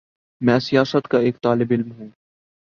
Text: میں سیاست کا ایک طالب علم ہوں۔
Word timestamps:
میں 0.41 0.59
سیاست 0.59 1.07
کا 1.07 1.17
ایک 1.17 1.41
طالب 1.41 1.67
علم 1.71 1.91
ہوں۔ 1.91 2.09